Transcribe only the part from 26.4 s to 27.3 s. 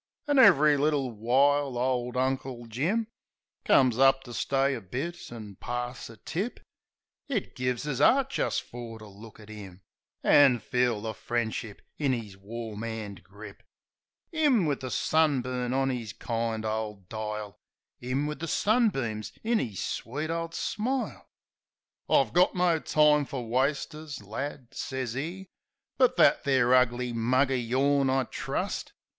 there ugly